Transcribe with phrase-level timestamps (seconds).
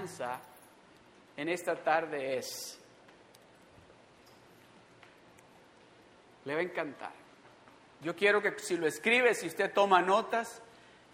[0.00, 0.40] enseñanza
[1.36, 2.78] en esta tarde es,
[6.44, 7.12] le va a encantar.
[8.02, 10.62] Yo quiero que si lo escribe, si usted toma notas,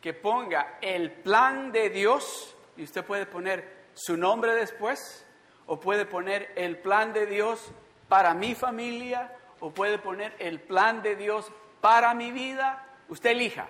[0.00, 5.26] que ponga el plan de Dios, y usted puede poner su nombre después,
[5.66, 7.72] o puede poner el plan de Dios
[8.08, 11.50] para mi familia, o puede poner el plan de Dios
[11.80, 13.68] para mi vida, usted elija.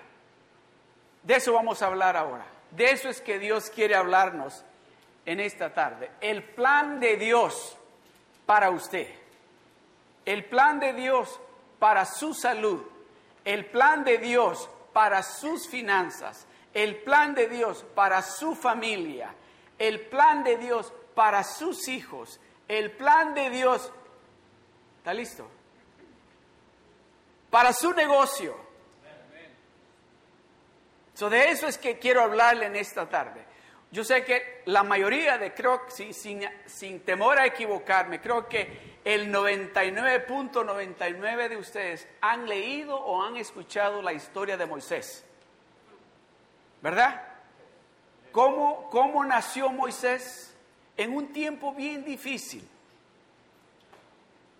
[1.23, 2.45] De eso vamos a hablar ahora.
[2.71, 4.63] De eso es que Dios quiere hablarnos
[5.27, 6.09] en esta tarde.
[6.19, 7.77] El plan de Dios
[8.47, 9.07] para usted.
[10.25, 11.39] El plan de Dios
[11.77, 12.81] para su salud.
[13.45, 16.47] El plan de Dios para sus finanzas.
[16.73, 19.35] El plan de Dios para su familia.
[19.77, 22.39] El plan de Dios para sus hijos.
[22.67, 23.91] El plan de Dios.
[24.97, 25.47] ¿Está listo?
[27.51, 28.67] Para su negocio
[31.27, 33.46] de eso es que quiero hablarle en esta tarde.
[33.91, 39.31] Yo sé que la mayoría de, creo, sin, sin temor a equivocarme, creo que el
[39.33, 45.23] 99.99 de ustedes han leído o han escuchado la historia de Moisés.
[46.81, 47.21] ¿Verdad?
[48.31, 50.55] ¿Cómo, cómo nació Moisés?
[50.97, 52.67] En un tiempo bien difícil.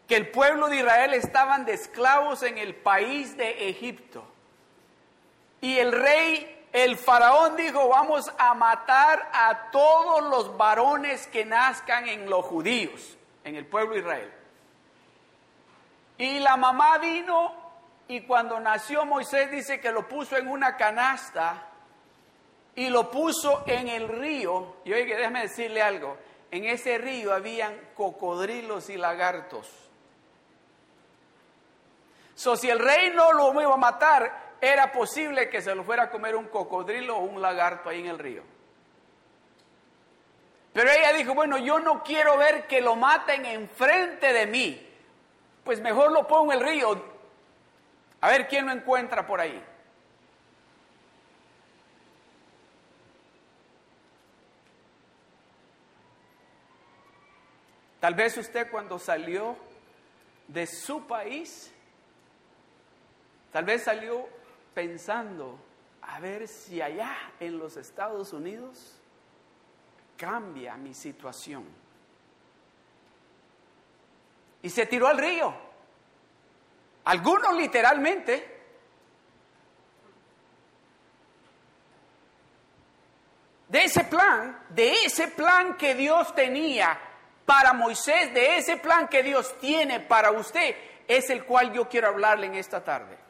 [0.07, 4.23] Que el pueblo de Israel estaban de esclavos en el país de Egipto
[5.61, 12.07] y el rey, el faraón dijo, vamos a matar a todos los varones que nazcan
[12.07, 14.33] en los judíos, en el pueblo de Israel.
[16.17, 17.53] Y la mamá vino
[18.07, 21.67] y cuando nació Moisés dice que lo puso en una canasta
[22.75, 24.77] y lo puso en el río.
[24.85, 26.17] Y oye, déjame decirle algo,
[26.51, 29.67] en ese río habían cocodrilos y lagartos.
[32.35, 36.03] So, si el rey no lo iba a matar, era posible que se lo fuera
[36.03, 38.43] a comer un cocodrilo o un lagarto ahí en el río.
[40.73, 44.87] Pero ella dijo, bueno, yo no quiero ver que lo maten enfrente de mí,
[45.63, 47.03] pues mejor lo pongo en el río,
[48.21, 49.63] a ver quién lo encuentra por ahí.
[57.99, 59.57] Tal vez usted cuando salió
[60.47, 61.73] de su país,
[63.51, 64.36] tal vez salió
[64.77, 65.57] pensando
[66.03, 68.93] a ver si allá en los Estados Unidos
[70.15, 71.65] cambia mi situación.
[74.61, 75.51] Y se tiró al río.
[77.05, 78.55] Algunos literalmente.
[83.67, 86.99] De ese plan, de ese plan que Dios tenía
[87.47, 90.75] para Moisés, de ese plan que Dios tiene para usted,
[91.07, 93.26] es el cual yo quiero hablarle en esta tarde.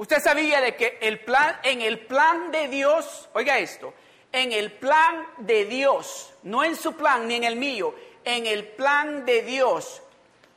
[0.00, 3.92] Usted sabía de que el plan, en el plan de Dios, oiga esto,
[4.32, 7.94] en el plan de Dios, no en su plan ni en el mío,
[8.24, 10.00] en el plan de Dios,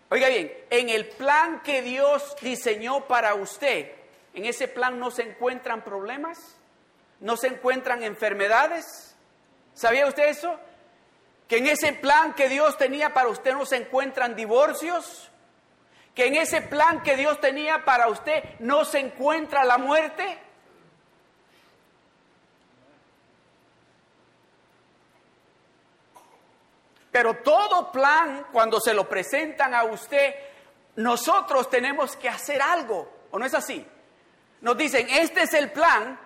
[0.08, 3.92] oiga bien, en el plan que Dios diseñó para usted,
[4.34, 6.40] en ese plan no se encuentran problemas,
[7.20, 9.14] no se encuentran enfermedades.
[9.74, 10.58] ¿Sabía usted eso?
[11.50, 15.30] Que en ese plan que Dios tenía para usted no se encuentran divorcios,
[16.14, 20.40] que en ese plan que Dios tenía para usted no se encuentra la muerte?
[27.12, 30.34] Pero todo plan, cuando se lo presentan a usted,
[30.96, 33.86] nosotros tenemos que hacer algo, ¿o no es así?
[34.62, 36.20] Nos dicen, este es el plan,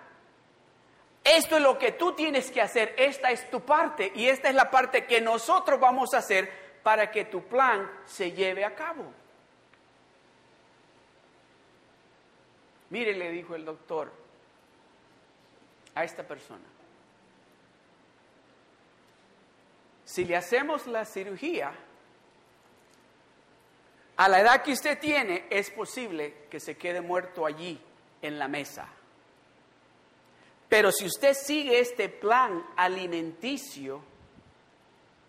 [1.22, 4.54] esto es lo que tú tienes que hacer, esta es tu parte y esta es
[4.54, 6.50] la parte que nosotros vamos a hacer
[6.82, 9.12] para que tu plan se lleve a cabo.
[12.90, 14.12] Mire, le dijo el doctor
[15.94, 16.64] a esta persona,
[20.04, 21.72] si le hacemos la cirugía,
[24.16, 27.80] a la edad que usted tiene, es posible que se quede muerto allí,
[28.22, 28.88] en la mesa.
[30.68, 34.02] Pero si usted sigue este plan alimenticio,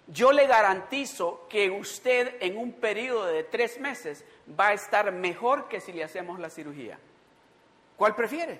[0.07, 4.25] yo le garantizo que usted en un periodo de tres meses
[4.59, 6.99] va a estar mejor que si le hacemos la cirugía.
[7.99, 8.57] ¿Cuál prefiere?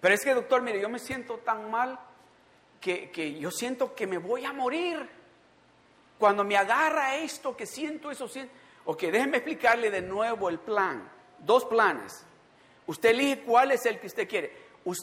[0.00, 2.00] Pero es que, doctor, mire, yo me siento tan mal
[2.80, 5.06] que, yo siento que me voy a morir.
[6.18, 8.54] Cuando me agarra esto, que siento eso, siento...
[8.86, 11.06] Ok, déjeme explicarle de nuevo el plan.
[11.40, 12.24] Dos planes.
[12.86, 14.56] Usted elige cuál es el que usted quiere.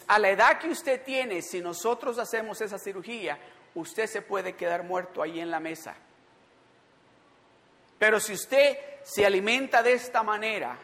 [0.07, 3.37] A la edad que usted tiene, si nosotros hacemos esa cirugía,
[3.75, 5.95] usted se puede quedar muerto ahí en la mesa.
[7.97, 10.77] Pero si usted se alimenta de esta manera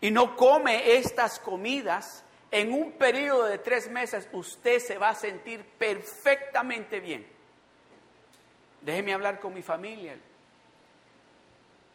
[0.00, 5.14] y no come estas comidas, en un periodo de tres meses usted se va a
[5.14, 7.26] sentir perfectamente bien.
[8.80, 10.16] Déjeme hablar con mi familia.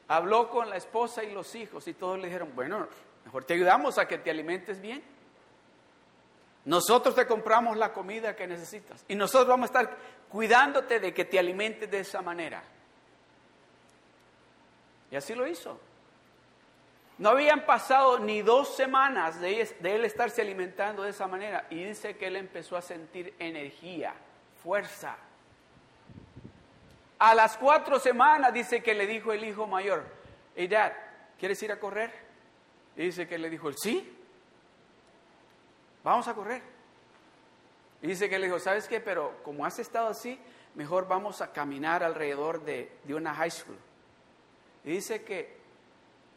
[0.09, 2.87] Habló con la esposa y los hijos y todos le dijeron, bueno,
[3.23, 5.01] mejor te ayudamos a que te alimentes bien.
[6.65, 9.97] Nosotros te compramos la comida que necesitas y nosotros vamos a estar
[10.29, 12.61] cuidándote de que te alimentes de esa manera.
[15.11, 15.79] Y así lo hizo.
[17.19, 22.15] No habían pasado ni dos semanas de, él estarse alimentando de esa manera y dice
[22.15, 24.13] que él empezó a sentir energía,
[24.63, 25.17] fuerza.
[27.17, 30.05] A las cuatro semanas dice que le dijo el hijo mayor,
[30.55, 30.93] hey dad,
[31.37, 32.09] ¿quieres ir a correr?
[32.95, 34.17] Y dice que le dijo, sí,
[36.01, 36.61] vamos a correr.
[38.01, 39.01] Y dice que le dijo, ¿sabes qué?
[39.01, 40.39] Pero como has estado así,
[40.73, 43.77] mejor vamos a caminar alrededor de, de una high school.
[44.83, 45.57] Dice que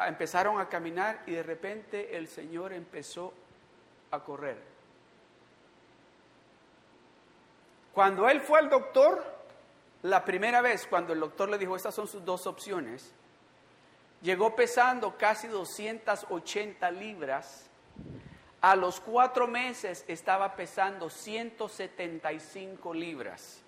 [0.00, 3.32] empezaron a caminar y de repente el Señor empezó
[4.10, 4.72] a correr.
[7.92, 9.22] Cuando él fue al doctor,
[10.02, 13.12] la primera vez, cuando el doctor le dijo, estas son sus dos opciones,
[14.22, 17.68] llegó pesando casi 280 libras.
[18.60, 23.60] A los cuatro meses estaba pesando 175 libras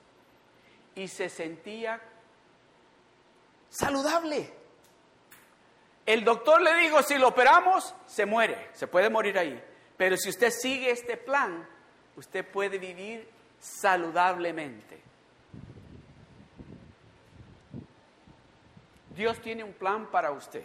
[0.95, 2.01] y se sentía
[3.69, 4.64] saludable.
[6.07, 9.63] El doctor le dijo, si lo operamos, se muere, se puede morir ahí.
[9.97, 11.67] Pero si usted sigue este plan,
[12.17, 13.29] usted puede vivir
[13.59, 15.01] saludablemente.
[19.17, 20.65] Dios tiene un plan para usted.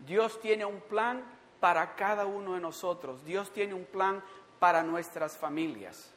[0.00, 1.22] Dios tiene un plan
[1.60, 3.24] para cada uno de nosotros.
[3.24, 4.22] Dios tiene un plan
[4.58, 6.10] para nuestras familias.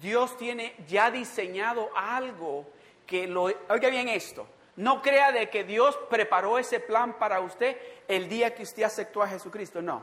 [0.00, 2.66] Dios tiene ya diseñado algo
[3.06, 3.44] que lo...
[3.44, 4.46] Oiga bien esto,
[4.76, 7.76] no crea de que Dios preparó ese plan para usted
[8.08, 9.80] el día que usted aceptó a Jesucristo.
[9.80, 10.02] No,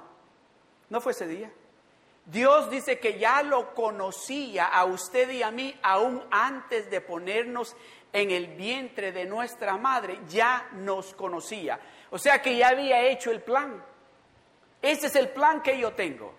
[0.89, 1.51] no fue ese día.
[2.25, 7.75] Dios dice que ya lo conocía a usted y a mí aún antes de ponernos
[8.13, 11.79] en el vientre de nuestra madre, ya nos conocía.
[12.09, 13.83] O sea que ya había hecho el plan.
[14.81, 16.33] Ese es el plan que yo tengo.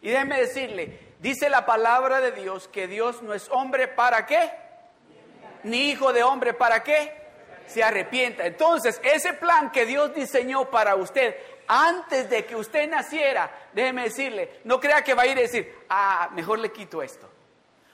[0.00, 4.50] Y déjeme decirle, dice la palabra de Dios que Dios no es hombre para qué
[5.64, 7.12] ni hijo de hombre, ¿para qué?
[7.66, 8.46] Se arrepienta.
[8.46, 14.60] Entonces, ese plan que Dios diseñó para usted antes de que usted naciera, déjeme decirle,
[14.64, 17.28] no crea que va a ir a decir, ah, mejor le quito esto.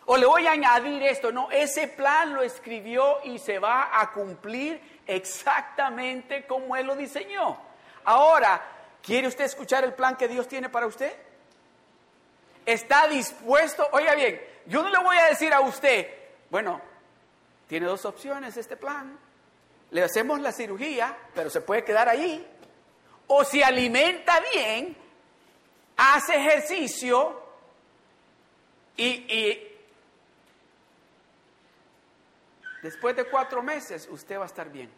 [0.06, 1.32] O le voy a añadir esto.
[1.32, 7.58] No, ese plan lo escribió y se va a cumplir exactamente como Él lo diseñó.
[8.04, 8.62] Ahora,
[9.02, 11.12] ¿quiere usted escuchar el plan que Dios tiene para usted?
[12.66, 13.86] ¿Está dispuesto?
[13.92, 16.08] Oiga bien, yo no le voy a decir a usted,
[16.50, 16.80] bueno,
[17.68, 19.18] tiene dos opciones este plan.
[19.90, 22.46] Le hacemos la cirugía, pero se puede quedar ahí.
[23.26, 24.96] O si alimenta bien,
[25.96, 27.42] hace ejercicio
[28.96, 29.78] y, y
[32.82, 34.90] después de cuatro meses usted va a estar bien.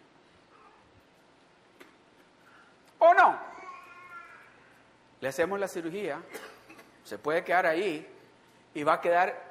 [2.98, 3.38] ¿O no?
[5.20, 6.20] Le hacemos la cirugía,
[7.04, 8.06] se puede quedar ahí
[8.74, 9.42] y va a quedar,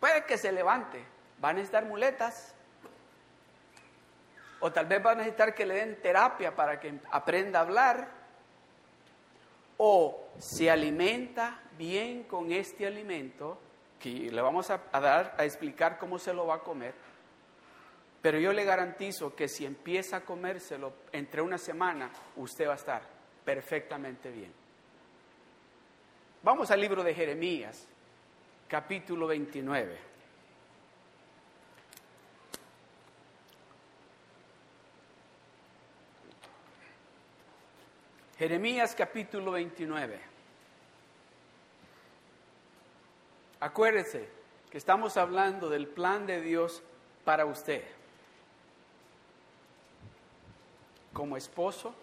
[0.00, 1.02] puede que se levante,
[1.42, 2.54] va a necesitar muletas.
[4.60, 8.08] O tal vez va a necesitar que le den terapia para que aprenda a hablar.
[9.78, 13.58] O se alimenta bien con este alimento,
[14.00, 16.94] que le vamos a, dar a explicar cómo se lo va a comer.
[18.22, 22.76] Pero yo le garantizo que si empieza a comérselo entre una semana, usted va a
[22.76, 23.02] estar
[23.44, 24.52] perfectamente bien.
[26.42, 27.86] Vamos al libro de Jeremías,
[28.68, 30.15] capítulo 29.
[38.38, 40.20] Jeremías capítulo 29.
[43.60, 44.28] Acuérdese
[44.70, 46.82] que estamos hablando del plan de Dios
[47.24, 47.82] para usted.
[51.14, 51.94] Como esposo,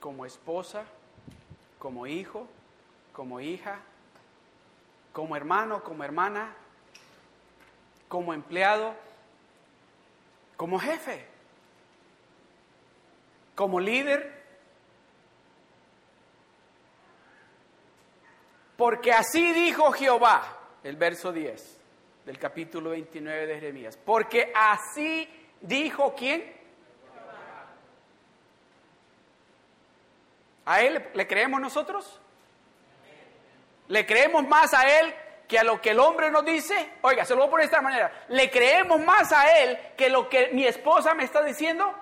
[0.00, 0.82] como esposa,
[1.78, 2.48] como hijo,
[3.12, 3.78] como hija,
[5.12, 6.52] como hermano, como hermana,
[8.08, 8.96] como empleado,
[10.56, 11.24] como jefe,
[13.54, 14.41] como líder
[18.82, 20.42] Porque así dijo Jehová,
[20.82, 21.80] el verso 10
[22.26, 23.96] del capítulo 29 de Jeremías.
[23.96, 25.28] Porque así
[25.60, 26.52] dijo quién?
[30.64, 32.20] ¿A él le creemos nosotros?
[33.86, 35.14] ¿Le creemos más a él
[35.46, 36.94] que a lo que el hombre nos dice?
[37.02, 38.24] Oiga, se lo voy a poner de esta manera.
[38.30, 41.94] ¿Le creemos más a él que lo que mi esposa me está diciendo?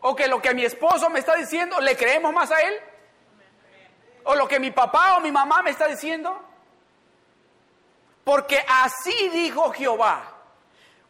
[0.00, 1.80] ¿O que lo que mi esposo me está diciendo?
[1.80, 2.74] ¿Le creemos más a él?
[4.26, 6.36] Por lo que mi papá o mi mamá me está diciendo?
[8.24, 10.32] Porque así dijo Jehová.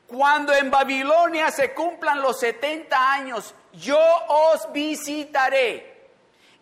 [0.07, 6.11] Cuando en Babilonia se cumplan los 70 años, yo os visitaré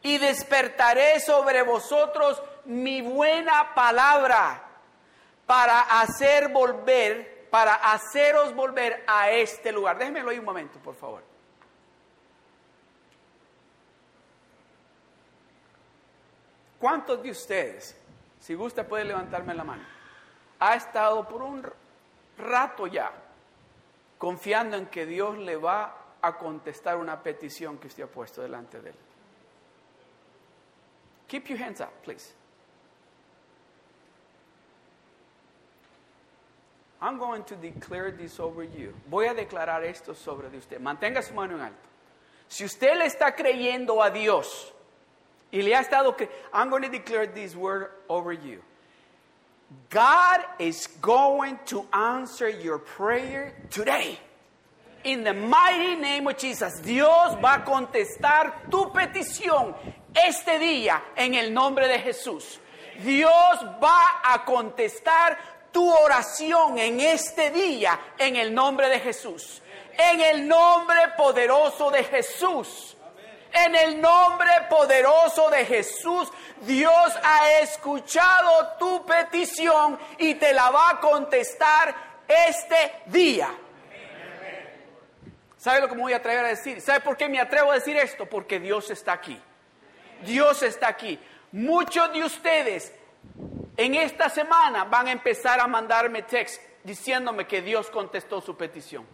[0.03, 4.63] y despertaré sobre vosotros mi buena palabra
[5.47, 9.99] para hacer volver, para haceros volver a este lugar.
[9.99, 11.34] Déjenmelo ahí un momento, por favor.
[16.85, 17.97] ¿Cuántos de ustedes,
[18.39, 19.83] si gusta puede levantarme la mano,
[20.61, 21.67] ha estado por un
[22.37, 23.11] rato ya
[24.19, 28.83] confiando en que Dios le va a contestar una petición que usted ha puesto delante
[28.83, 28.97] de él?
[31.27, 32.35] Keep your hands up, please.
[37.01, 38.93] I'm going to declare this over you.
[39.09, 40.79] Voy a declarar esto sobre usted.
[40.81, 41.89] Mantenga su mano en alto.
[42.47, 44.74] Si usted le está creyendo a Dios
[45.55, 46.17] y le ha estado
[46.53, 48.61] I'm going to declare this word over you.
[49.89, 54.19] God is going to answer your prayer today.
[55.05, 59.75] In the mighty name of Jesus, Dios va a contestar tu petición
[60.13, 62.59] este día en el nombre de Jesús.
[63.01, 65.39] Dios va a contestar
[65.73, 69.61] tu oración en este día en el nombre de Jesús.
[69.97, 72.94] En el nombre poderoso de Jesús.
[73.55, 76.29] En el nombre poderoso de Jesús,
[76.63, 81.95] Dios ha escuchado tu petición y te la va a contestar
[82.27, 83.49] este día.
[85.57, 86.81] ¿Sabe lo que me voy a atrever a decir?
[86.81, 88.27] ¿Sabe por qué me atrevo a decir esto?
[88.27, 89.41] Porque Dios está aquí.
[90.23, 91.19] Dios está aquí.
[91.53, 92.93] Muchos de ustedes
[93.77, 99.07] en esta semana van a empezar a mandarme text diciéndome que Dios contestó su petición.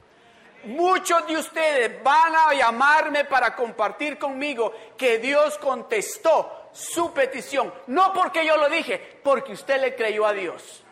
[0.64, 7.72] Muchos de ustedes van a llamarme para compartir conmigo que Dios contestó su petición.
[7.86, 10.82] No porque yo lo dije, porque usted le creyó a Dios.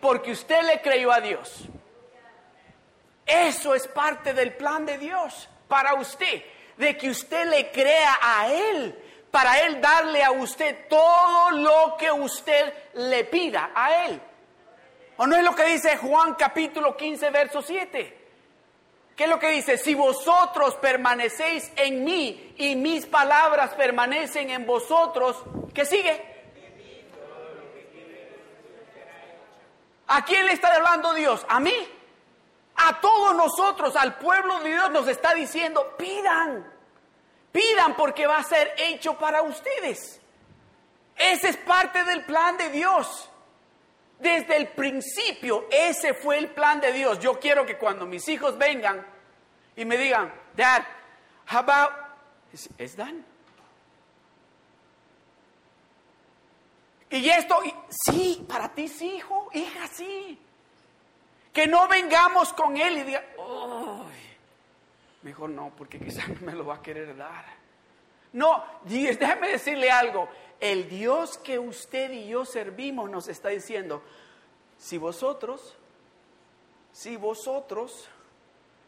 [0.00, 1.64] Porque usted le creyó a Dios.
[3.24, 6.44] Eso es parte del plan de Dios para usted,
[6.76, 9.02] de que usted le crea a Él
[9.36, 14.18] para Él darle a usted todo lo que usted le pida a Él.
[15.18, 18.15] ¿O no es lo que dice Juan capítulo 15, verso 7?
[19.16, 19.78] ¿Qué es lo que dice?
[19.78, 25.42] Si vosotros permanecéis en mí y mis palabras permanecen en vosotros,
[25.72, 26.36] ¿qué sigue?
[30.08, 31.46] ¿A quién le está hablando Dios?
[31.48, 31.74] ¿A mí?
[32.76, 36.70] A todos nosotros, al pueblo de Dios nos está diciendo, pidan.
[37.50, 40.20] Pidan porque va a ser hecho para ustedes.
[41.16, 43.30] Ese es parte del plan de Dios.
[44.18, 47.18] Desde el principio, ese fue el plan de Dios.
[47.18, 49.06] Yo quiero que cuando mis hijos vengan
[49.76, 50.82] y me digan, Dad,
[51.52, 51.92] how about,
[52.78, 53.22] is, done?
[57.10, 57.58] Y esto,
[57.90, 60.38] sí, para ti sí, hijo, hija, sí.
[61.52, 64.04] Que no vengamos con él y diga, oh,
[65.26, 67.44] Mejor no, porque quizás me lo va a querer dar.
[68.36, 70.28] No, déjeme decirle algo.
[70.60, 74.02] El Dios que usted y yo servimos nos está diciendo,
[74.76, 75.74] si vosotros,
[76.92, 78.10] si vosotros,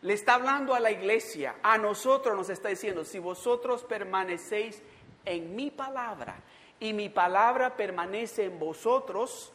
[0.03, 4.83] le está hablando a la iglesia, a nosotros nos está diciendo, si vosotros permanecéis
[5.25, 6.37] en mi palabra
[6.79, 9.51] y mi palabra permanece en vosotros,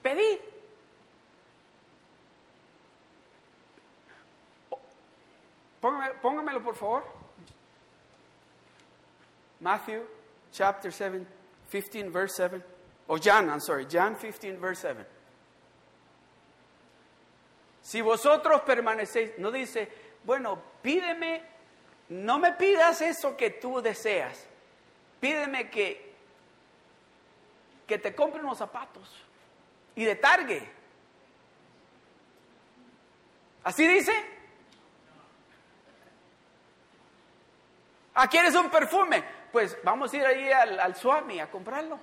[0.00, 0.38] pedid
[6.22, 7.17] póngamelo por favor.
[9.60, 10.02] Matthew
[10.52, 11.26] chapter 7,
[11.70, 12.62] 15 verse 7.
[13.08, 15.06] O John, I'm sorry, John 15 verse 7.
[17.82, 19.88] Si vosotros permanecéis, no dice,
[20.24, 21.42] bueno, pídeme,
[22.10, 24.46] no me pidas eso que tú deseas.
[25.20, 26.14] Pídeme que,
[27.86, 29.24] que te compre unos zapatos
[29.96, 30.68] y de targue.
[33.64, 34.12] ¿Así dice?
[38.14, 39.37] ¿Ah, quieres un perfume?
[39.52, 41.98] Pues vamos a ir ahí al, al Swami a comprarlo.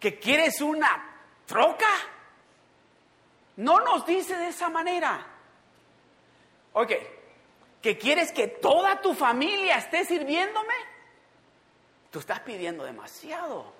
[0.00, 1.04] ¿Que quieres una
[1.46, 1.88] troca?
[3.56, 5.26] No nos dice de esa manera.
[6.74, 6.92] Ok,
[7.80, 10.74] ¿que quieres que toda tu familia esté sirviéndome?
[12.10, 13.72] Tú estás pidiendo demasiado.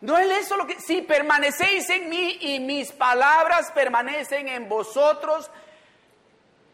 [0.00, 0.80] No es eso lo que...
[0.80, 5.50] Si permanecéis en mí y mis palabras permanecen en vosotros,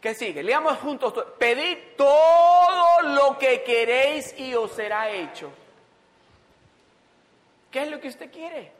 [0.01, 0.43] ¿Qué sigue?
[0.43, 1.13] Leamos juntos.
[1.39, 5.51] Pedid todo lo que queréis y os será hecho.
[7.71, 8.71] ¿Qué es lo que usted quiere?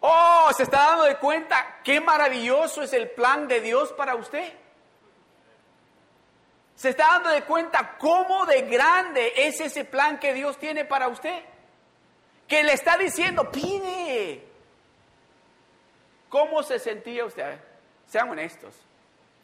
[0.00, 4.52] Oh, se está dando de cuenta qué maravilloso es el plan de Dios para usted.
[6.74, 11.08] ¿Se está dando de cuenta cómo de grande es ese plan que Dios tiene para
[11.08, 11.44] usted?
[12.48, 14.44] Que le está diciendo, pide.
[16.28, 17.60] ¿Cómo se sentía usted?
[18.08, 18.74] Sean honestos.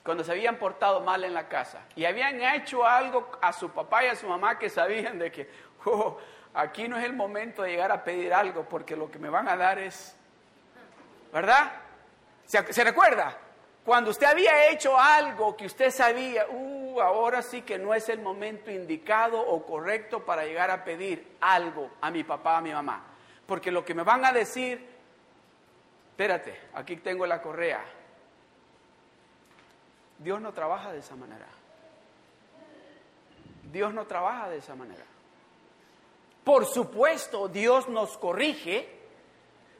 [0.04, 4.04] Cuando se habían portado mal en la casa y habían hecho algo a su papá
[4.04, 5.50] y a su mamá que sabían de que,
[5.84, 6.18] oh,
[6.54, 9.48] aquí no es el momento de llegar a pedir algo porque lo que me van
[9.48, 10.16] a dar es,
[11.32, 11.72] ¿verdad?
[12.46, 13.36] ¿Se, recuerda?
[13.84, 18.20] Cuando usted había hecho algo que usted sabía, uh, ahora sí que no es el
[18.20, 23.04] momento indicado o correcto para llegar a pedir algo a mi papá, a mi mamá.
[23.46, 24.86] Porque lo que me van a decir,
[26.10, 27.82] espérate, aquí tengo la correa.
[30.18, 31.46] Dios no trabaja de esa manera.
[33.72, 35.04] Dios no trabaja de esa manera.
[36.44, 38.96] Por supuesto, Dios nos corrige.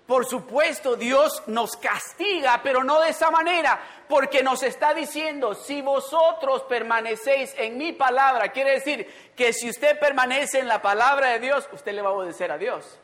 [0.06, 3.78] Por supuesto, Dios nos castiga, pero no de esa manera,
[4.08, 9.98] porque nos está diciendo, si vosotros permanecéis en mi palabra, quiere decir que si usted
[9.98, 12.98] permanece en la palabra de Dios, usted le va a obedecer a Dios.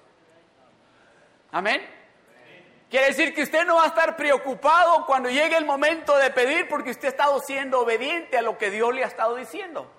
[1.53, 2.04] Amén.
[2.95, 6.69] Quiere decir que usted no va a estar preocupado cuando llegue el momento de pedir
[6.69, 9.91] porque usted ha estado siendo obediente a lo que Dios le ha estado diciendo.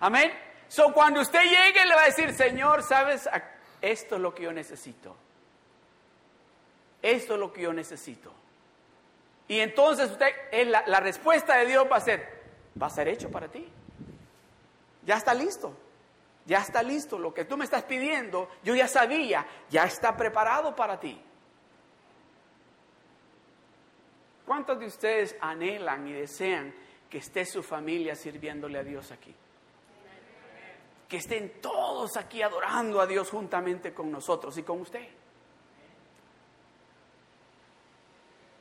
[0.00, 0.32] Amén.
[0.68, 3.28] So, cuando usted llegue, le va a decir, Señor, ¿sabes?
[3.82, 5.14] Esto es lo que yo necesito.
[7.02, 8.32] Esto es lo que yo necesito.
[9.46, 10.34] Y entonces usted,
[10.68, 12.44] la, la respuesta de Dios va a ser,
[12.80, 13.70] va a ser hecho para ti.
[15.04, 15.76] Ya está listo.
[16.46, 17.18] Ya está listo.
[17.18, 21.22] Lo que tú me estás pidiendo, yo ya sabía, ya está preparado para ti.
[24.52, 26.74] ¿Cuántos de ustedes anhelan y desean
[27.08, 29.34] que esté su familia sirviéndole a Dios aquí?
[31.08, 35.08] que estén todos aquí adorando a Dios juntamente con nosotros y con usted.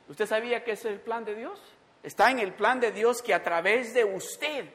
[0.07, 1.59] ¿Usted sabía que es el plan de Dios?
[2.03, 4.69] Está en el plan de Dios que a través de usted,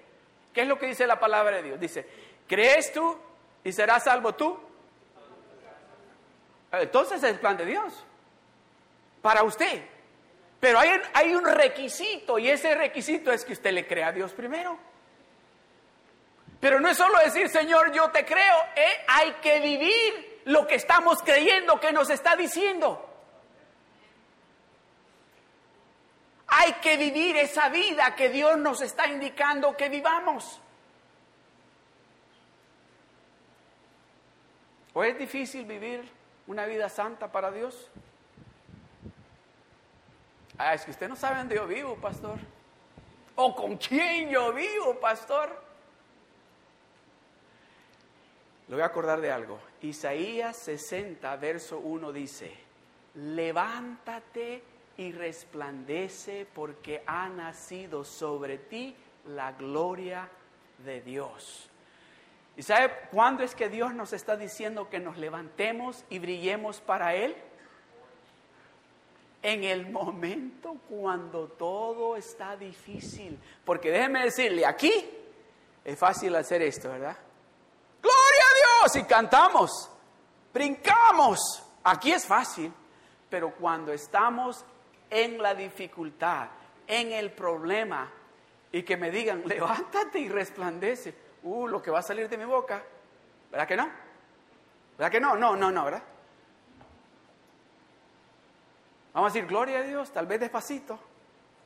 [0.52, 1.80] ¿qué es lo que dice la palabra de Dios?
[1.80, 2.06] Dice,
[2.46, 3.16] ¿crees tú
[3.64, 4.60] y serás salvo tú?
[6.72, 8.04] Entonces es el plan de Dios
[9.22, 9.95] para usted.
[10.60, 14.78] Pero hay, un requisito y ese requisito es que usted le crea a Dios primero.
[16.60, 19.04] Pero no es solo decir, Señor, yo te creo, ¿eh?
[19.06, 23.02] hay que vivir lo que estamos creyendo que nos está diciendo.
[26.48, 30.60] Hay que vivir esa vida que Dios nos está indicando que vivamos.
[34.94, 36.10] ¿O es difícil vivir
[36.46, 37.90] una vida santa para Dios?
[40.58, 42.38] Ah, es que usted no sabe dónde yo vivo, pastor.
[43.34, 45.50] ¿O con quién yo vivo, pastor?
[48.68, 49.58] Le voy a acordar de algo.
[49.82, 52.52] Isaías 60, verso 1 dice,
[53.14, 54.62] levántate
[54.96, 60.28] y resplandece porque ha nacido sobre ti la gloria
[60.84, 61.68] de Dios.
[62.56, 67.14] ¿Y sabe cuándo es que Dios nos está diciendo que nos levantemos y brillemos para
[67.14, 67.36] Él?
[69.46, 73.38] En el momento cuando todo está difícil.
[73.64, 74.92] Porque déjeme decirle, aquí
[75.84, 77.16] es fácil hacer esto, ¿verdad?
[78.94, 79.90] y cantamos,
[80.52, 81.62] brincamos.
[81.84, 82.72] Aquí es fácil,
[83.28, 84.64] pero cuando estamos
[85.10, 86.48] en la dificultad,
[86.86, 88.10] en el problema,
[88.72, 92.44] y que me digan, levántate y resplandece, uh, lo que va a salir de mi
[92.44, 92.82] boca,
[93.50, 93.90] ¿verdad que no?
[94.98, 95.36] ¿Verdad que no?
[95.36, 96.02] No, no, no, ¿verdad?
[99.16, 100.98] Vamos a decir, gloria a Dios, tal vez despacito.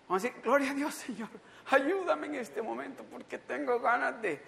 [0.07, 1.29] Vamos a decir, gloria a Dios, Señor,
[1.69, 4.41] ayúdame en este momento porque tengo ganas de,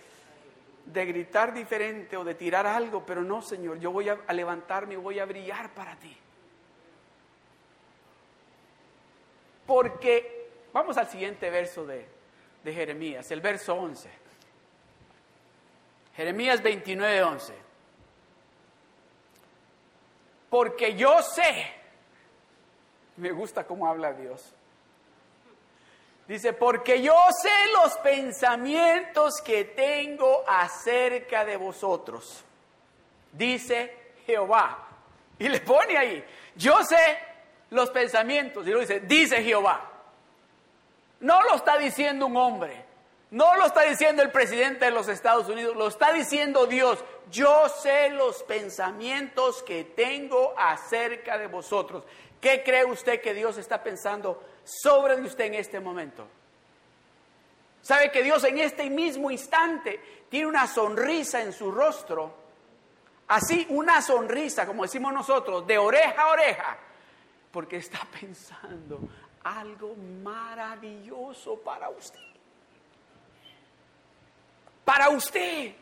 [0.87, 4.99] de gritar diferente o de tirar algo, pero no, Señor, yo voy a, levantarme y
[4.99, 6.17] voy a brillar para ti.
[9.67, 12.07] Porque, vamos al siguiente verso de,
[12.63, 14.09] de Jeremías, el verso 11.
[16.15, 17.55] Jeremías 29, 11.
[20.49, 21.82] Porque yo sé,
[23.17, 24.55] me gusta cómo habla Dios,
[26.27, 32.45] Dice, porque yo sé los pensamientos que tengo acerca de vosotros.
[33.33, 34.89] Dice Jehová.
[35.39, 37.19] Y le pone ahí, yo sé
[37.71, 38.67] los pensamientos.
[38.67, 39.91] Y lo dice, dice Jehová.
[41.21, 42.85] No lo está diciendo un hombre.
[43.31, 45.75] No lo está diciendo el presidente de los Estados Unidos.
[45.77, 47.03] Lo está diciendo Dios.
[47.31, 52.05] Yo sé los pensamientos que tengo acerca de vosotros.
[52.43, 56.27] ¿Qué cree usted que Dios está pensando sobre usted en este momento?
[57.81, 62.35] ¿Sabe que Dios en este mismo instante tiene una sonrisa en su rostro?
[63.29, 66.79] Así, una sonrisa, como decimos nosotros, de oreja a oreja,
[67.53, 69.09] porque está pensando
[69.45, 72.19] algo maravilloso para usted.
[74.85, 75.77] para usted.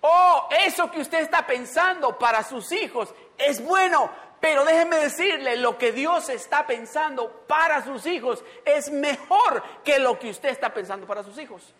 [0.00, 5.76] Oh, eso que usted está pensando para sus hijos es bueno, pero déjeme decirle, lo
[5.76, 11.06] que Dios está pensando para sus hijos es mejor que lo que usted está pensando
[11.06, 11.74] para sus hijos.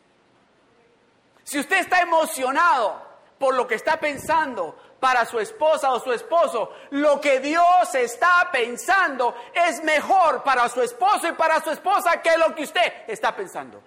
[1.45, 3.01] Si usted está emocionado
[3.39, 8.49] por lo que está pensando para su esposa o su esposo, lo que Dios está
[8.51, 13.35] pensando es mejor para su esposo y para su esposa que lo que usted está
[13.35, 13.81] pensando.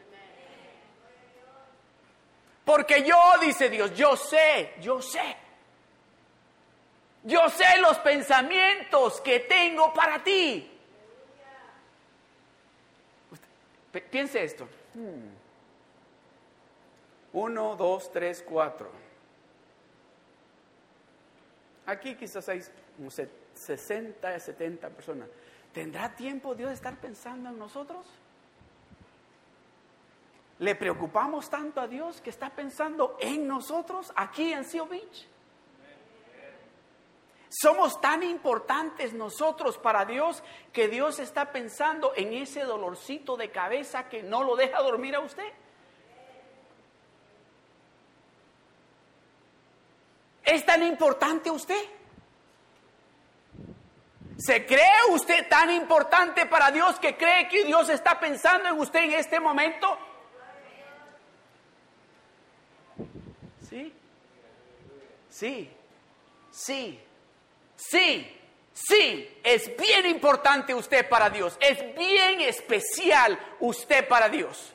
[2.63, 5.36] Porque yo, dice Dios, yo sé, yo sé.
[7.23, 10.67] Yo sé los pensamientos que tengo para ti.
[14.10, 14.67] piense esto.
[14.93, 15.29] Hmm.
[17.34, 18.89] Uno, dos, tres, cuatro.
[21.86, 22.62] Aquí quizás hay
[23.53, 25.29] 60, 70 personas.
[25.73, 28.05] ¿Tendrá tiempo Dios de estar pensando en nosotros?
[30.60, 35.27] ¿Le preocupamos tanto a Dios que está pensando en nosotros aquí en Seal Beach?
[37.62, 40.41] Somos tan importantes nosotros para Dios
[40.74, 45.19] que Dios está pensando en ese dolorcito de cabeza que no lo deja dormir a
[45.19, 45.47] usted.
[50.43, 51.84] ¿Es tan importante usted?
[54.38, 59.04] ¿Se cree usted tan importante para Dios que cree que Dios está pensando en usted
[59.04, 60.00] en este momento?
[63.69, 63.93] ¿Sí?
[65.30, 65.71] Sí,
[66.50, 67.08] sí.
[67.89, 68.32] Sí,
[68.74, 74.74] sí, es bien importante usted para Dios, es bien especial usted para Dios.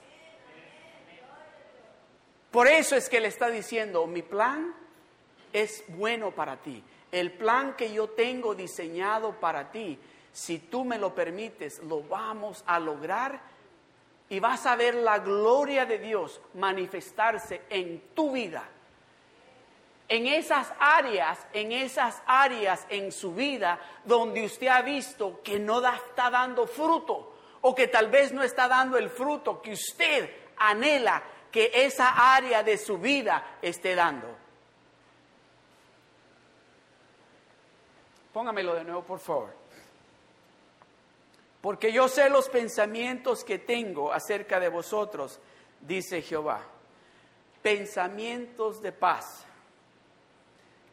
[2.51, 4.75] Por eso es que le está diciendo, mi plan
[5.53, 6.83] es bueno para ti.
[7.13, 9.99] El plan que yo tengo diseñado para ti,
[10.33, 13.41] si tú me lo permites, lo vamos a lograr
[14.29, 18.69] y vas a ver la gloria de Dios manifestarse en tu vida
[20.09, 25.87] en esas áreas, en esas áreas en su vida donde usted ha visto que no
[25.87, 31.23] está dando fruto o que tal vez no está dando el fruto que usted anhela
[31.51, 34.29] que esa área de su vida esté dando.
[38.33, 39.55] Póngamelo de nuevo, por favor.
[41.63, 45.41] Porque yo sé los pensamientos que tengo acerca de vosotros,
[45.81, 46.61] dice Jehová.
[47.63, 49.46] Pensamientos de paz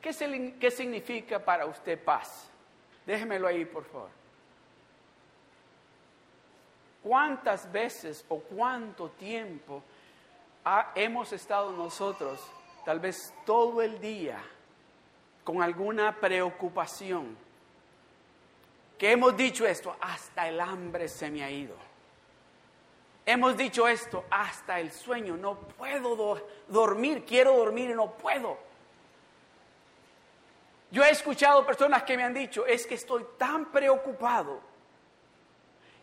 [0.04, 2.50] ¿Qué, significa para usted paz?
[3.06, 4.10] Déjemelo ahí, por favor.
[7.02, 9.82] ¿Cuántas veces o cuánto tiempo
[10.94, 12.46] hemos estado nosotros,
[12.84, 14.44] tal vez todo el día,
[15.46, 17.38] con alguna preocupación?
[18.98, 21.76] Que hemos dicho esto, hasta el hambre se me ha ido.
[23.26, 28.73] Hemos dicho esto, hasta el sueño, no puedo dormir, quiero dormir y no puedo.
[30.94, 34.62] Yo he escuchado personas que me han dicho, es que estoy tan preocupado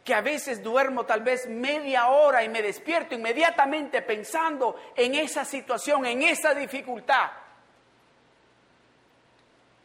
[0.03, 5.45] que a veces duermo tal vez media hora y me despierto inmediatamente pensando en esa
[5.45, 7.31] situación, en esa dificultad.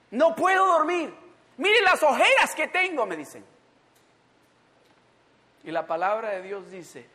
[0.10, 1.14] No puedo dormir.
[1.58, 3.46] Mire las ojeras que tengo, me dicen.
[5.66, 7.06] Y la palabra de Dios dice,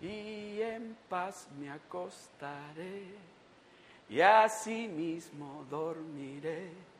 [0.00, 3.04] y en paz me acostaré
[4.08, 6.91] y así mismo dormiré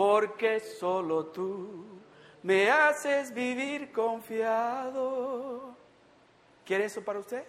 [0.00, 1.84] porque solo tú
[2.42, 5.76] me haces vivir confiado.
[6.64, 7.44] ¿Quiere eso para usted?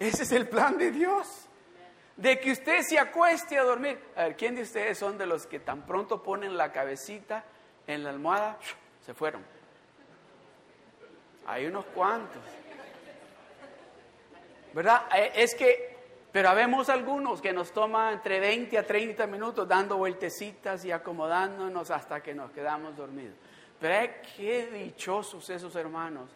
[0.00, 1.46] Ese es el plan de Dios.
[2.16, 3.96] De que usted se acueste a dormir.
[4.16, 7.44] A ver, ¿quién de ustedes son de los que tan pronto ponen la cabecita
[7.86, 8.58] en la almohada?
[9.06, 9.44] Se fueron.
[11.46, 12.42] Hay unos cuantos.
[14.74, 15.02] ¿Verdad?
[15.14, 15.96] Eh, es que
[16.32, 21.90] pero habemos algunos que nos toma entre 20 a 30 minutos dando vueltecitas y acomodándonos
[21.90, 23.34] hasta que nos quedamos dormidos.
[23.80, 26.30] Pero qué dichosos esos hermanos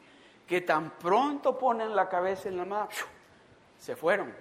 [0.47, 2.89] que tan pronto ponen la cabeza en la mano,
[3.79, 4.35] se fueron.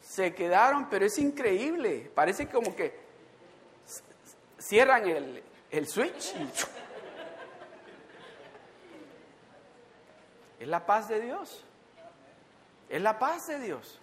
[0.00, 2.10] Se quedaron, pero es increíble.
[2.14, 3.04] Parece como que
[4.58, 5.06] cierran
[5.70, 6.34] el, switch
[10.58, 11.64] es la paz de Dios.
[12.88, 14.00] Es la paz de Dios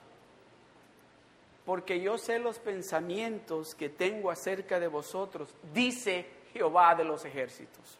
[1.72, 7.98] porque yo sé los pensamientos que tengo acerca de vosotros, dice Jehová de los ejércitos.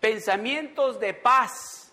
[0.00, 1.92] Pensamientos de paz,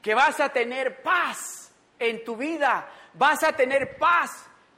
[0.00, 4.30] que vas a tener paz en tu vida, vas a tener paz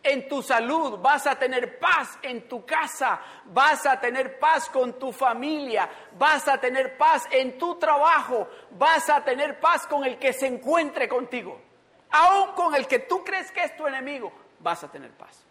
[0.02, 4.98] en tu salud, vas a tener paz en tu casa, vas a tener paz con
[4.98, 10.18] tu familia, vas a tener paz en tu trabajo, vas a tener paz con el
[10.18, 11.65] que se encuentre contigo.
[12.10, 15.44] Aún con el que tú crees que es tu enemigo, vas a tener paz.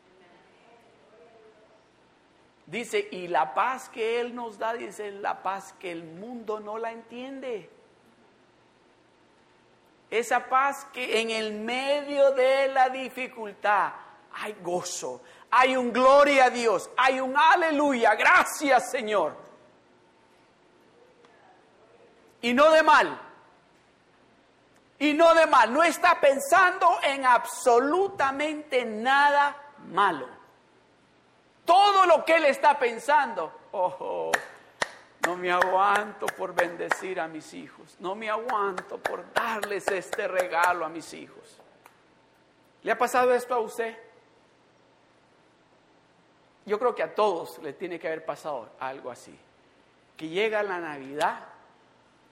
[2.65, 6.77] Dice, y la paz que Él nos da, dice, la paz que el mundo no
[6.77, 7.69] la entiende.
[10.09, 13.91] Esa paz que en el medio de la dificultad
[14.33, 19.35] hay gozo, hay un gloria a Dios, hay un aleluya, gracias Señor.
[22.41, 23.19] Y no de mal,
[24.99, 29.55] y no de mal, no está pensando en absolutamente nada
[29.89, 30.27] malo.
[31.65, 34.31] Todo lo que él está pensando, oh,
[35.25, 40.85] no me aguanto por bendecir a mis hijos, no me aguanto por darles este regalo
[40.85, 41.59] a mis hijos.
[42.83, 43.97] ¿Le ha pasado esto a usted?
[46.65, 49.37] Yo creo que a todos le tiene que haber pasado algo así.
[50.15, 51.54] Que llega la Navidad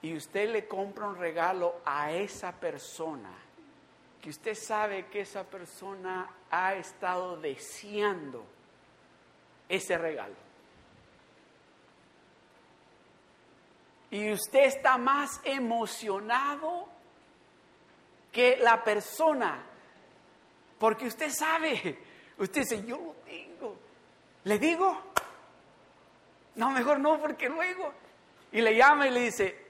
[0.04, 3.30] y usted le compra un regalo a esa persona,
[4.20, 8.44] que usted sabe que esa persona ha estado deseando
[9.66, 10.34] ese regalo.
[14.10, 16.86] Y usted está más emocionado
[18.30, 19.64] que la persona,
[20.78, 21.98] porque usted sabe,
[22.36, 23.74] usted dice, yo lo tengo.
[24.44, 25.00] ¿Le digo?
[26.56, 27.90] No, mejor no, porque luego.
[28.52, 29.63] Y le llama y le dice,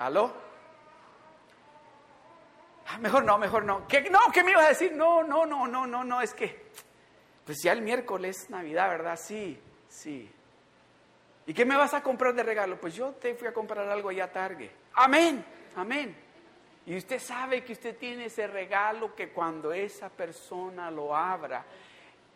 [0.00, 0.32] ¿aló?
[2.88, 3.86] Ah, mejor no, mejor no.
[3.86, 4.92] ¿Qué, no, ¿qué me ibas a decir?
[4.92, 6.70] No, no, no, no, no, no, es que
[7.44, 9.18] pues ya el miércoles Navidad, ¿verdad?
[9.20, 9.58] Sí,
[9.88, 10.30] sí.
[11.46, 12.80] ¿Y qué me vas a comprar de regalo?
[12.80, 14.70] Pues yo te fui a comprar algo allá tarde.
[14.94, 15.44] Amén,
[15.76, 16.16] amén.
[16.86, 21.64] Y usted sabe que usted tiene ese regalo que cuando esa persona lo abra,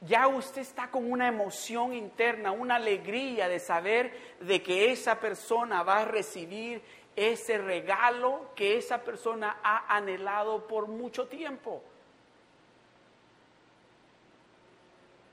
[0.00, 5.82] ya usted está con una emoción interna, una alegría de saber de que esa persona
[5.82, 6.82] va a recibir
[7.16, 11.82] ese regalo que esa persona ha anhelado por mucho tiempo.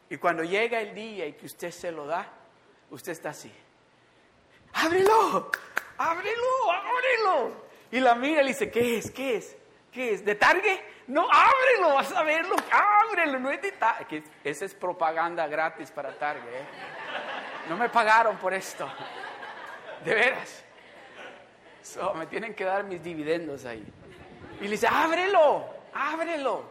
[0.10, 2.28] Y cuando llega el día y que usted se lo da,
[2.90, 3.52] usted está así.
[4.74, 5.50] Ábrelo,
[5.98, 7.52] ábrelo, ábrelo.
[7.92, 9.10] Y la mira y le dice, ¿qué es?
[9.12, 9.56] ¿Qué es?
[9.92, 10.26] ¿Qué es?
[10.26, 10.80] ¿De Target?
[11.08, 14.24] No, ábrelo, vas a verlo, ábrelo, no es de Target.
[14.44, 16.44] Esa es propaganda gratis para Target.
[16.44, 16.66] ¿eh?
[17.68, 18.90] No me pagaron por esto.
[20.04, 20.64] De veras.
[22.16, 23.86] Me tienen que dar mis dividendos ahí.
[24.60, 26.64] Y le dice, ábrelo, ábrelo.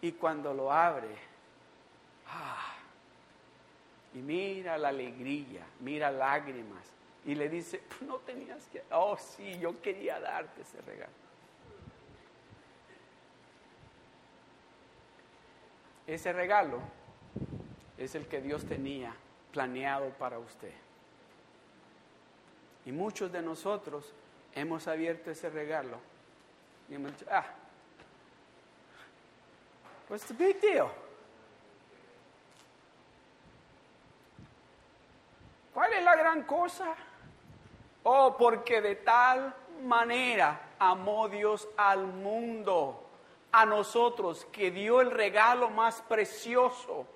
[0.00, 1.08] Y cuando lo abre,
[2.34, 2.74] Ah.
[4.14, 6.84] Y mira la alegría, mira lágrimas.
[7.24, 11.12] Y le dice, no tenías que, oh sí, yo quería darte ese regalo.
[16.06, 16.80] Ese regalo
[17.96, 19.14] es el que Dios tenía
[19.52, 20.72] planeado para usted.
[22.84, 24.12] Y muchos de nosotros
[24.54, 25.98] hemos abierto ese regalo
[26.88, 27.44] y hemos ah,
[30.60, 30.88] deal?
[35.72, 36.94] ¿Cuál es la gran cosa?
[38.04, 43.08] Oh, porque de tal manera amó Dios al mundo,
[43.50, 47.06] a nosotros, que dio el regalo más precioso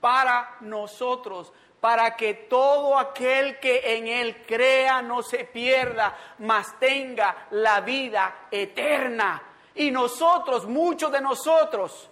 [0.00, 7.46] para nosotros, para que todo aquel que en Él crea no se pierda, mas tenga
[7.52, 9.42] la vida eterna.
[9.74, 12.10] Y nosotros, muchos de nosotros,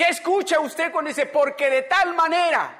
[0.00, 2.74] ¿Qué escucha usted cuando dice, porque de tal manera,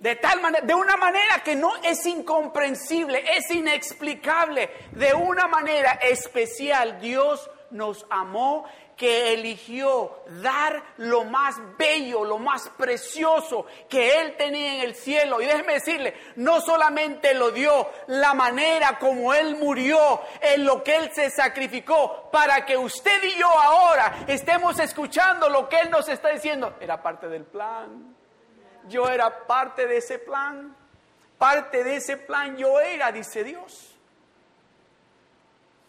[0.00, 5.92] de tal manera, de una manera que no es incomprensible, es inexplicable, de una manera
[6.02, 14.36] especial, Dios nos amó que eligió dar lo más bello, lo más precioso que Él
[14.36, 15.40] tenía en el cielo.
[15.40, 20.96] Y déjeme decirle, no solamente lo dio, la manera como Él murió, en lo que
[20.96, 26.08] Él se sacrificó, para que usted y yo ahora estemos escuchando lo que Él nos
[26.08, 26.74] está diciendo.
[26.80, 28.16] Era parte del plan.
[28.88, 30.74] Yo era parte de ese plan.
[31.36, 33.95] Parte de ese plan yo era, dice Dios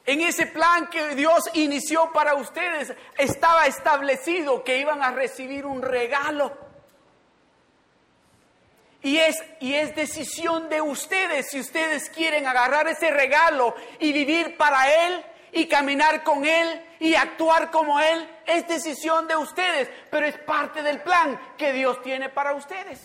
[0.07, 5.81] en ese plan que Dios inició para ustedes, estaba establecido que iban a recibir un
[5.81, 6.57] regalo.
[9.03, 14.55] Y es, y es decisión de ustedes si ustedes quieren agarrar ese regalo y vivir
[14.55, 18.29] para Él y caminar con Él y actuar como Él.
[18.45, 23.01] Es decisión de ustedes, pero es parte del plan que Dios tiene para ustedes.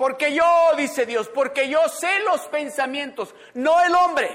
[0.00, 4.30] Porque yo, dice Dios, porque yo sé los pensamientos, no el hombre.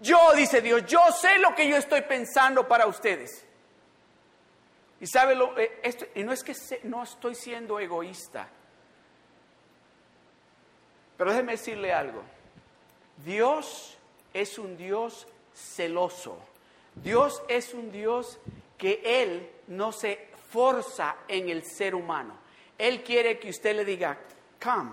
[0.00, 3.44] Yo, dice Dios, yo sé lo que yo estoy pensando para ustedes.
[4.98, 8.48] Y sabe lo, eh, esto, y no es que no estoy siendo egoísta,
[11.18, 12.22] pero déjeme decirle algo.
[13.22, 13.98] Dios
[14.32, 16.38] es un Dios celoso.
[16.94, 18.38] Dios es un Dios
[18.78, 22.38] que Él no se forza en el ser humano.
[22.78, 24.16] Él quiere que usted le diga,
[24.62, 24.92] come,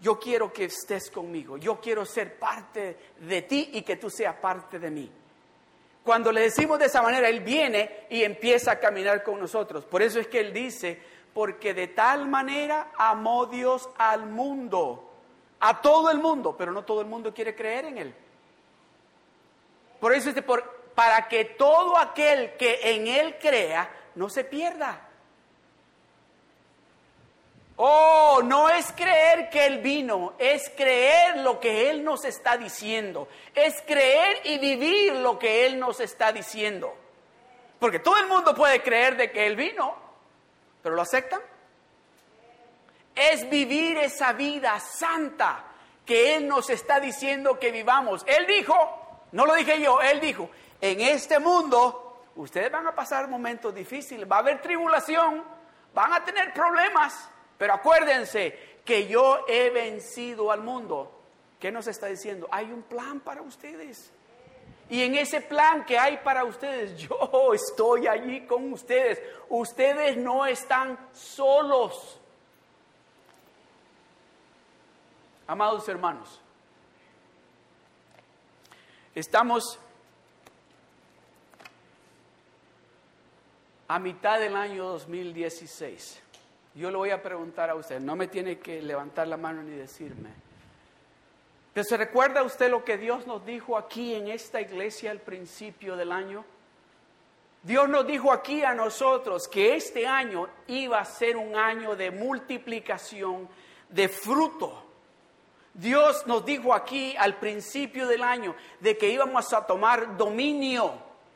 [0.00, 4.36] yo quiero que estés conmigo, yo quiero ser parte de ti y que tú seas
[4.36, 5.10] parte de mí.
[6.04, 9.86] Cuando le decimos de esa manera, Él viene y empieza a caminar con nosotros.
[9.86, 11.00] Por eso es que Él dice,
[11.32, 15.10] porque de tal manera amó Dios al mundo,
[15.60, 18.14] a todo el mundo, pero no todo el mundo quiere creer en Él.
[19.98, 20.62] Por eso es por,
[20.94, 25.08] para que todo aquel que en Él crea no se pierda,
[27.76, 33.28] Oh, no es creer que Él vino, es creer lo que Él nos está diciendo,
[33.52, 36.94] es creer y vivir lo que Él nos está diciendo.
[37.80, 39.96] Porque todo el mundo puede creer de que Él vino,
[40.82, 41.40] pero ¿lo aceptan?
[43.14, 45.64] Es vivir esa vida santa
[46.06, 48.24] que Él nos está diciendo que vivamos.
[48.26, 48.74] Él dijo,
[49.32, 50.48] no lo dije yo, Él dijo,
[50.80, 55.42] en este mundo ustedes van a pasar momentos difíciles, va a haber tribulación,
[55.92, 57.30] van a tener problemas.
[57.58, 61.10] Pero acuérdense que yo he vencido al mundo.
[61.58, 62.48] ¿Qué nos está diciendo?
[62.50, 64.12] Hay un plan para ustedes.
[64.90, 69.20] Y en ese plan que hay para ustedes, yo estoy allí con ustedes.
[69.48, 72.20] Ustedes no están solos.
[75.46, 76.40] Amados hermanos,
[79.14, 79.78] estamos
[83.88, 86.23] a mitad del año 2016.
[86.74, 89.76] Yo le voy a preguntar a usted, no me tiene que levantar la mano ni
[89.76, 90.30] decirme.
[91.72, 95.96] Pero ¿se recuerda usted lo que Dios nos dijo aquí en esta iglesia al principio
[95.96, 96.44] del año?
[97.62, 102.10] Dios nos dijo aquí a nosotros que este año iba a ser un año de
[102.10, 103.48] multiplicación,
[103.88, 104.84] de fruto.
[105.72, 110.92] Dios nos dijo aquí al principio del año de que íbamos a tomar dominio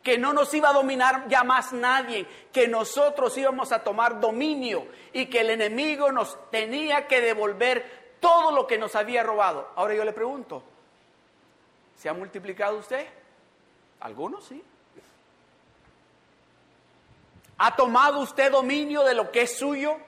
[0.08, 4.86] que no nos iba a dominar ya más nadie, que nosotros íbamos a tomar dominio
[5.12, 9.68] y que el enemigo nos tenía que devolver todo lo que nos había robado.
[9.76, 10.62] Ahora yo le pregunto,
[11.94, 13.06] ¿se ha multiplicado usted?
[14.00, 14.64] Algunos sí.
[17.58, 19.98] ¿Ha tomado usted dominio de lo que es suyo?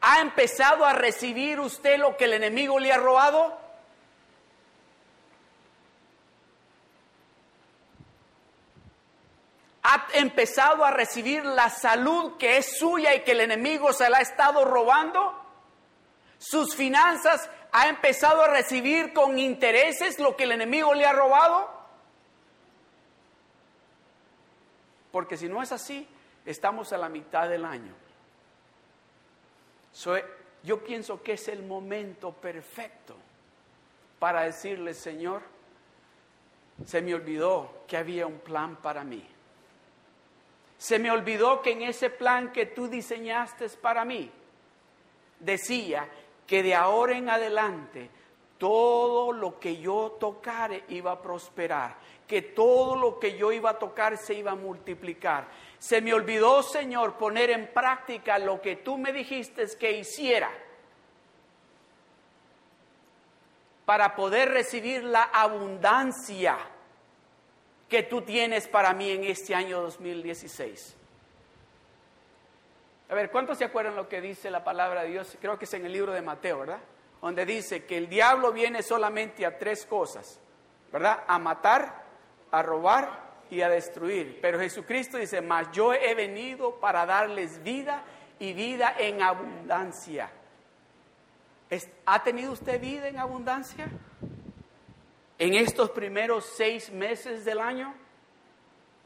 [0.00, 3.58] ¿Ha empezado a recibir usted lo que el enemigo le ha robado?
[9.86, 14.18] Ha empezado a recibir la salud que es suya y que el enemigo se la
[14.18, 15.38] ha estado robando?
[16.38, 21.70] ¿Sus finanzas ha empezado a recibir con intereses lo que el enemigo le ha robado?
[25.12, 26.08] Porque si no es así,
[26.46, 27.94] estamos a la mitad del año.
[30.62, 33.16] yo pienso que es el momento perfecto
[34.18, 35.42] para decirle, Señor,
[36.86, 39.33] se me olvidó que había un plan para mí.
[40.78, 44.30] Se me olvidó que en ese plan que tú diseñaste para mí,
[45.38, 46.08] decía
[46.46, 48.10] que de ahora en adelante
[48.58, 53.78] todo lo que yo tocare iba a prosperar, que todo lo que yo iba a
[53.78, 55.48] tocar se iba a multiplicar.
[55.78, 60.50] Se me olvidó, Señor, poner en práctica lo que tú me dijiste que hiciera
[63.84, 66.56] para poder recibir la abundancia
[67.88, 70.96] que tú tienes para mí en este año 2016.
[73.08, 75.36] A ver, ¿cuántos se acuerdan lo que dice la palabra de Dios?
[75.40, 76.80] Creo que es en el libro de Mateo, ¿verdad?
[77.20, 80.40] Donde dice que el diablo viene solamente a tres cosas,
[80.92, 81.24] ¿verdad?
[81.26, 82.04] A matar,
[82.50, 84.38] a robar y a destruir.
[84.40, 88.02] Pero Jesucristo dice, mas yo he venido para darles vida
[88.38, 90.30] y vida en abundancia.
[92.06, 93.88] ¿Ha tenido usted vida en abundancia?
[95.38, 97.94] En estos primeros seis meses del año?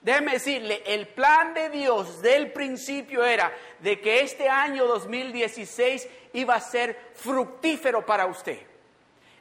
[0.00, 6.54] Déjeme decirle, el plan de Dios del principio era de que este año 2016 iba
[6.54, 8.60] a ser fructífero para usted.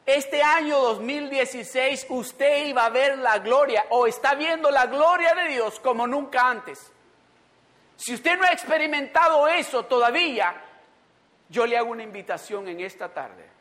[0.05, 5.49] Este año 2016 usted iba a ver la gloria o está viendo la gloria de
[5.49, 6.91] Dios como nunca antes.
[7.97, 10.63] Si usted no ha experimentado eso todavía,
[11.49, 13.56] yo le hago una invitación en esta tarde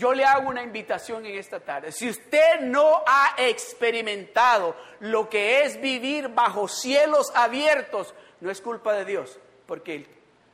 [0.00, 1.92] yo le hago una invitación en esta tarde.
[1.92, 8.94] Si usted no ha experimentado lo que es vivir bajo cielos abiertos, no es culpa
[8.94, 10.08] de Dios, porque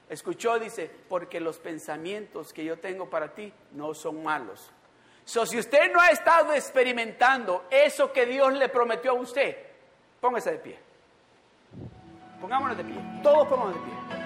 [0.08, 4.70] Escuchó, dice, porque los pensamientos que yo tengo para ti no son malos.
[5.24, 9.56] So, si usted no ha estado experimentando eso que Dios le prometió a usted,
[10.20, 10.78] póngase de pie.
[12.40, 12.94] Pongámonos de pie.
[13.24, 14.25] Todos pongámonos de pie.